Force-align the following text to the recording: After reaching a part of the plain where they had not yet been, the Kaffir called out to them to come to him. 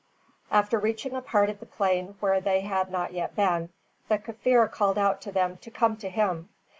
After 0.49 0.79
reaching 0.79 1.13
a 1.15 1.21
part 1.21 1.47
of 1.51 1.59
the 1.59 1.67
plain 1.67 2.15
where 2.21 2.41
they 2.41 2.61
had 2.61 2.89
not 2.89 3.13
yet 3.13 3.35
been, 3.35 3.69
the 4.07 4.17
Kaffir 4.17 4.67
called 4.67 4.97
out 4.97 5.21
to 5.21 5.31
them 5.31 5.57
to 5.57 5.69
come 5.69 5.95
to 5.97 6.09
him. 6.09 6.49